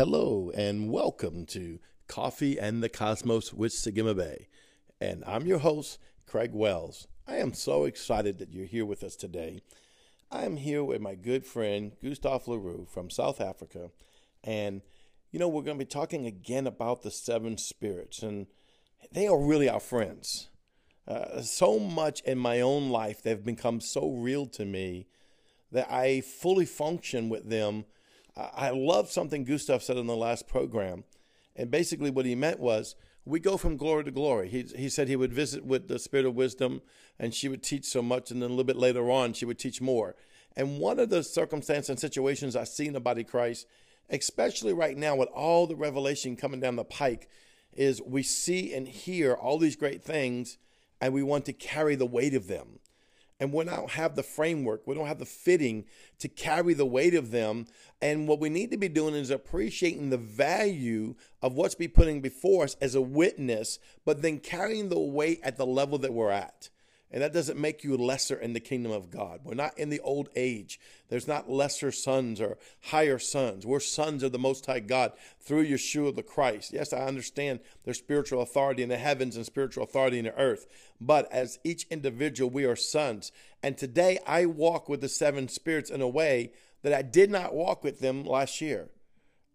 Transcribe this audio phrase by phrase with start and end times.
[0.00, 1.78] Hello and welcome to
[2.08, 4.48] Coffee and the Cosmos with Sagima Bay.
[4.98, 7.06] And I'm your host, Craig Wells.
[7.28, 9.60] I am so excited that you're here with us today.
[10.30, 13.90] I am here with my good friend, Gustave LaRue from South Africa.
[14.42, 14.80] And,
[15.32, 18.22] you know, we're going to be talking again about the seven spirits.
[18.22, 18.46] And
[19.12, 20.48] they are really our friends.
[21.06, 25.08] Uh, so much in my own life, they've become so real to me
[25.70, 27.84] that I fully function with them
[28.54, 31.04] I love something Gustav said in the last program.
[31.56, 34.48] And basically, what he meant was we go from glory to glory.
[34.48, 36.80] He, he said he would visit with the spirit of wisdom
[37.18, 38.30] and she would teach so much.
[38.30, 40.16] And then a little bit later on, she would teach more.
[40.56, 43.66] And one of the circumstances and situations I see in the body of Christ,
[44.08, 47.28] especially right now with all the revelation coming down the pike,
[47.72, 50.58] is we see and hear all these great things
[51.00, 52.80] and we want to carry the weight of them
[53.40, 55.86] and we don't have the framework, we don't have the fitting
[56.18, 57.66] to carry the weight of them.
[58.02, 62.20] And what we need to be doing is appreciating the value of what's be putting
[62.20, 66.30] before us as a witness, but then carrying the weight at the level that we're
[66.30, 66.68] at.
[67.12, 69.40] And that doesn't make you lesser in the kingdom of God.
[69.42, 70.78] We're not in the old age.
[71.08, 73.66] There's not lesser sons or higher sons.
[73.66, 76.72] We're sons of the Most High God through Yeshua the Christ.
[76.72, 80.68] Yes, I understand there's spiritual authority in the heavens and spiritual authority in the earth.
[81.00, 83.32] But as each individual, we are sons.
[83.60, 87.54] And today I walk with the seven spirits in a way that I did not
[87.54, 88.88] walk with them last year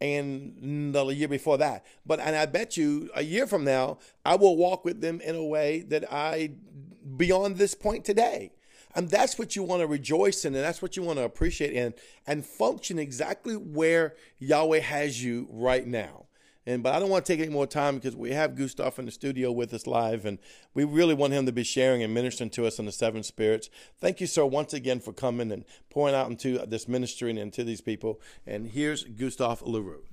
[0.01, 1.85] and the year before that.
[2.05, 5.35] But and I bet you a year from now, I will walk with them in
[5.35, 6.51] a way that I
[7.17, 8.51] beyond this point today.
[8.95, 11.73] And that's what you want to rejoice in, and that's what you want to appreciate
[11.73, 11.93] in,
[12.25, 16.27] and function exactly where Yahweh has you right now.
[16.65, 19.05] And but I don't want to take any more time because we have Gustav in
[19.05, 20.39] the studio with us live, and
[20.73, 23.69] we really want him to be sharing and ministering to us on the seven spirits.
[23.99, 27.63] Thank you, sir, once again for coming and pouring out into this ministry and into
[27.63, 28.19] these people.
[28.47, 30.03] And here's Gustav LaRue.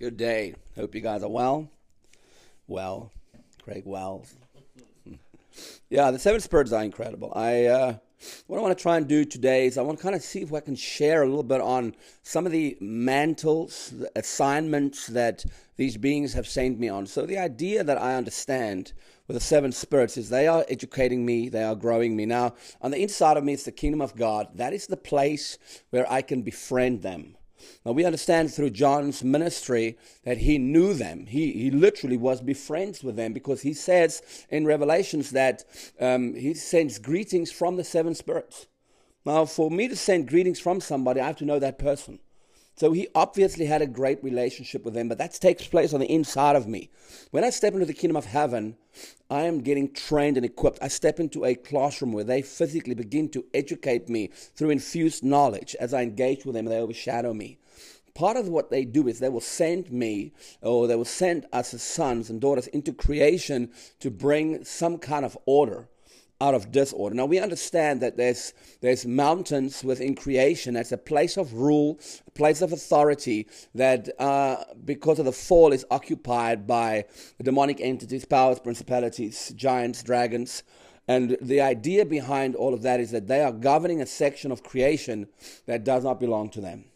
[0.00, 0.54] Good day.
[0.74, 1.70] Hope you guys are well.
[2.66, 3.12] Well,
[3.62, 4.34] Craig Wells.
[5.90, 7.32] Yeah, the seven spirits are incredible.
[7.34, 7.94] I uh,
[8.46, 10.40] what I want to try and do today is I want to kind of see
[10.40, 15.44] if I can share a little bit on some of the mantles, the assignments that
[15.76, 17.06] these beings have sent me on.
[17.06, 18.92] So the idea that I understand
[19.26, 22.26] with the seven spirits is they are educating me, they are growing me.
[22.26, 24.48] Now, on the inside of me, it's the kingdom of God.
[24.54, 25.58] That is the place
[25.90, 27.36] where I can befriend them.
[27.84, 31.26] Now we understand through John's ministry that he knew them.
[31.26, 35.64] He, he literally was befriends with them because he says in Revelations that
[36.00, 38.66] um, he sends greetings from the seven spirits.
[39.24, 42.18] Now, for me to send greetings from somebody, I have to know that person.
[42.76, 46.12] So he obviously had a great relationship with them, but that takes place on the
[46.12, 46.90] inside of me.
[47.30, 48.76] When I step into the kingdom of heaven,
[49.30, 50.80] I am getting trained and equipped.
[50.82, 55.76] I step into a classroom where they physically begin to educate me through infused knowledge
[55.78, 57.58] as I engage with them, they overshadow me.
[58.12, 61.74] Part of what they do is they will send me, or they will send us
[61.74, 65.88] as sons and daughters into creation to bring some kind of order
[66.40, 67.14] out of disorder.
[67.14, 70.74] Now we understand that there's there's mountains within creation.
[70.74, 75.72] That's a place of rule, a place of authority that, uh, because of the fall,
[75.72, 77.04] is occupied by
[77.42, 80.62] demonic entities, powers, principalities, giants, dragons.
[81.06, 84.62] And the idea behind all of that is that they are governing a section of
[84.62, 85.28] creation
[85.66, 86.86] that does not belong to them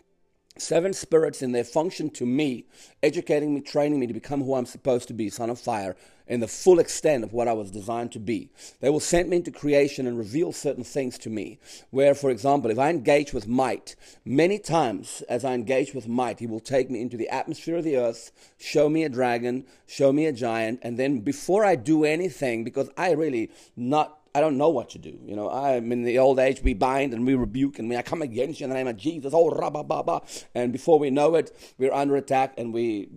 [0.61, 2.67] seven spirits in their function to me,
[3.03, 5.97] educating me, training me to become who I'm supposed to be, son of fire,
[6.27, 8.51] in the full extent of what I was designed to be.
[8.81, 11.59] They will send me into creation and reveal certain things to me.
[11.91, 16.39] Where, for example, if I engage with might, many times as I engage with might,
[16.39, 20.13] he will take me into the atmosphere of the earth, show me a dragon, show
[20.13, 24.57] me a giant, and then before I do anything, because I really not I don't
[24.57, 25.19] know what to do.
[25.25, 28.03] You know, I'm in the old age, we bind and we rebuke and we I
[28.03, 29.33] come against you in the name of Jesus.
[29.35, 30.21] Oh, rabba, ba,
[30.55, 33.09] And before we know it, we're under attack and we,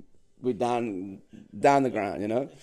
[0.42, 1.22] we're down,
[1.58, 2.50] down the ground, you know.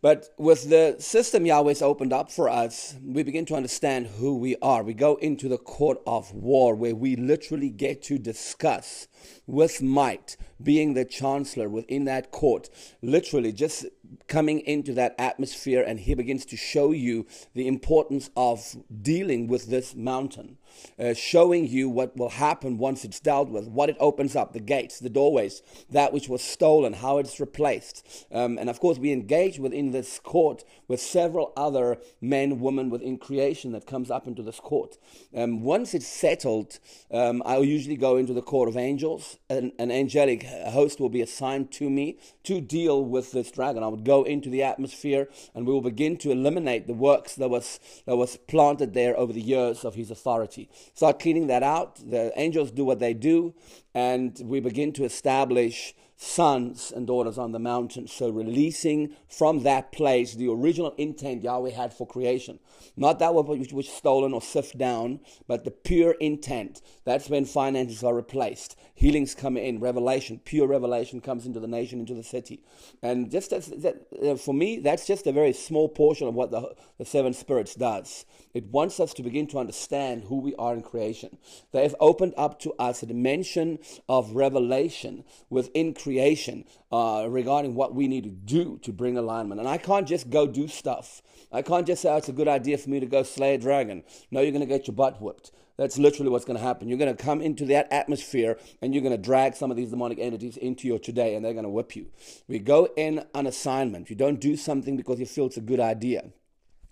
[0.00, 4.54] But with the system Yahweh's opened up for us, we begin to understand who we
[4.62, 4.84] are.
[4.84, 9.08] We go into the court of war where we literally get to discuss
[9.44, 12.70] with might, being the chancellor within that court,
[13.02, 13.86] literally just
[14.26, 19.66] coming into that atmosphere, and he begins to show you the importance of dealing with
[19.66, 20.58] this mountain
[20.98, 24.60] uh, showing you what will happen once it's dealt with, what it opens up, the
[24.60, 28.26] gates, the doorways, that which was stolen, how it's replaced.
[28.32, 33.18] Um, and of course, we engage within this court with several other men, women within
[33.18, 34.98] creation that comes up into this court.
[35.34, 36.78] Um, once it's settled,
[37.10, 39.38] um, I'll usually go into the court of angels.
[39.50, 43.82] An, an angelic host will be assigned to me to deal with this dragon.
[43.82, 47.80] I'll go into the atmosphere and we will begin to eliminate the works that was,
[48.06, 50.68] that was planted there over the years of his authority.
[50.94, 51.96] Start cleaning that out.
[51.96, 53.54] The angels do what they do,
[53.94, 58.08] and we begin to establish sons and daughters on the mountain.
[58.08, 62.58] So releasing from that place the original intent Yahweh had for creation.
[62.96, 66.82] Not that which was stolen or sifted down, but the pure intent.
[67.04, 68.76] That's when finances are replaced.
[68.94, 72.62] Healings come in, revelation, pure revelation comes into the nation, into the city.
[73.00, 76.50] And just as, that, uh, for me, that's just a very small portion of what
[76.50, 78.24] the, the seven spirits does.
[78.54, 81.38] It wants us to begin to understand who we are in creation.
[81.70, 83.77] They've opened up to us a dimension
[84.08, 89.60] of revelation within creation uh, regarding what we need to do to bring alignment.
[89.60, 91.22] And I can't just go do stuff.
[91.52, 93.58] I can't just say, oh, it's a good idea for me to go slay a
[93.58, 94.04] dragon.
[94.30, 95.52] No, you're going to get your butt whipped.
[95.78, 96.88] That's literally what's going to happen.
[96.88, 99.90] You're going to come into that atmosphere and you're going to drag some of these
[99.90, 102.06] demonic entities into your today and they're going to whip you.
[102.48, 104.10] We go in on assignment.
[104.10, 106.30] You don't do something because you feel it's a good idea.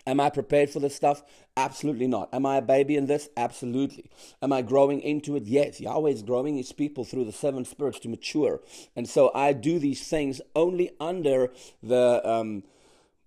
[0.07, 1.21] Am I prepared for this stuff?
[1.57, 2.29] Absolutely not.
[2.33, 3.29] Am I a baby in this?
[3.35, 4.09] Absolutely.
[4.41, 5.43] Am I growing into it?
[5.43, 5.81] Yes.
[5.81, 8.61] Yahweh is growing his people through the seven spirits to mature.
[8.95, 11.51] And so I do these things only under
[11.83, 12.21] the.
[12.23, 12.63] Um,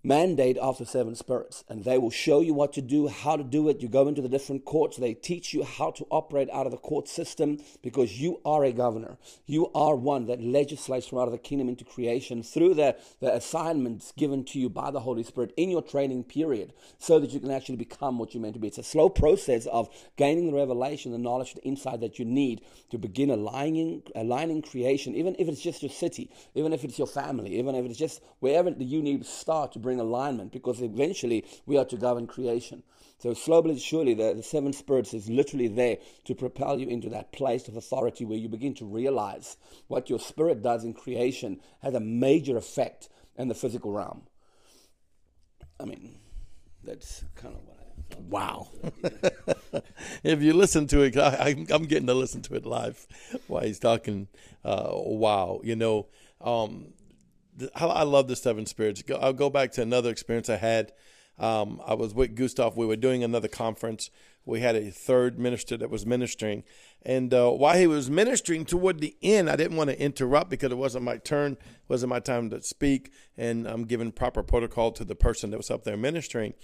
[0.03, 3.43] mandate of the seven spirits and they will show you what to do how to
[3.43, 3.81] do it.
[3.81, 4.97] You go into the different courts.
[4.97, 8.71] They teach you how to operate out of the court system because you are a
[8.71, 9.17] governor.
[9.45, 13.33] You are one that legislates from out of the kingdom into creation through the, the
[13.33, 17.39] assignments given to you by the holy spirit in your training period so that you
[17.39, 18.67] can actually become what you're meant to be.
[18.67, 22.61] It's a slow process of gaining the revelation the knowledge the insight that you need
[22.89, 27.07] to begin aligning aligning creation even if it's just your city even if it's your
[27.07, 30.81] family even if it's just wherever you need to start to bring bring alignment because
[30.81, 32.81] eventually we are to govern creation.
[33.19, 37.33] So slowly, surely, the, the seven spirits is literally there to propel you into that
[37.33, 39.57] place of authority where you begin to realize
[39.87, 44.21] what your spirit does in creation has a major effect in the physical realm.
[45.77, 46.15] I mean,
[46.83, 47.81] that's kind of what I.
[48.29, 48.69] Wow.
[50.23, 53.05] if you listen to it, I, am getting to listen to it live
[53.47, 54.29] while he's talking.
[54.63, 55.59] Uh, wow.
[55.63, 56.07] You know,
[56.39, 56.93] um,
[57.75, 59.03] I love the seven spirits.
[59.19, 60.93] I'll go back to another experience I had.
[61.37, 62.77] Um, I was with Gustav.
[62.77, 64.09] We were doing another conference.
[64.45, 66.63] We had a third minister that was ministering,
[67.03, 70.71] and uh, while he was ministering toward the end, I didn't want to interrupt because
[70.71, 75.05] it wasn't my turn, wasn't my time to speak, and I'm giving proper protocol to
[75.05, 76.55] the person that was up there ministering.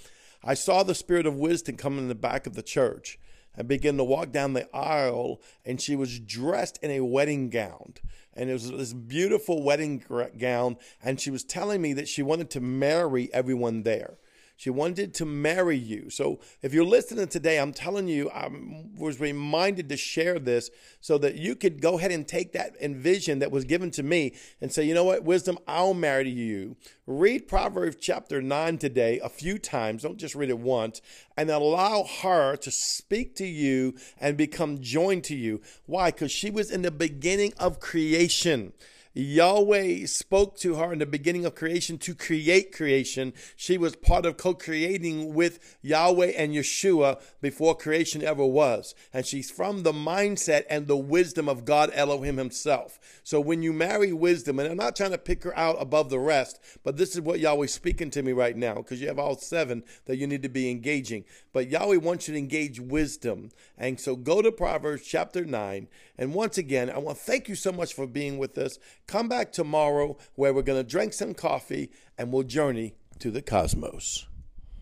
[0.43, 3.19] I saw the spirit of wisdom come in the back of the church,
[3.57, 7.95] and began to walk down the aisle, and she was dressed in a wedding gown.
[8.33, 10.03] And it was this beautiful wedding
[10.37, 14.17] gown, and she was telling me that she wanted to marry everyone there.
[14.59, 16.09] She wanted to marry you.
[16.09, 18.49] So if you're listening today, I'm telling you, I
[18.97, 23.37] was reminded to share this so that you could go ahead and take that vision
[23.39, 26.75] that was given to me and say, you know what, wisdom, I'll marry you.
[27.05, 30.01] Read Proverbs chapter 9 today a few times.
[30.01, 31.01] Don't just read it once
[31.37, 35.61] and allow her to speak to you and become joined to you.
[35.85, 36.09] Why?
[36.09, 38.73] Because she was in the beginning of creation.
[39.17, 43.33] Yahweh spoke to her in the beginning of creation to create creation.
[43.55, 48.93] She was part of co creating with Yahweh and Yeshua before creation ever was.
[49.11, 52.99] And she's from the mindset and the wisdom of God Elohim himself.
[53.23, 56.19] So when you marry wisdom, and I'm not trying to pick her out above the
[56.19, 59.35] rest, but this is what Yahweh's speaking to me right now because you have all
[59.35, 61.25] seven that you need to be engaging.
[61.53, 63.49] But Yahweh wants you to engage wisdom.
[63.79, 65.87] And so go to Proverbs chapter 9.
[66.17, 68.79] And once again, I want to thank you so much for being with us.
[69.07, 73.41] Come back tomorrow where we're going to drink some coffee and we'll journey to the
[73.41, 74.25] cosmos.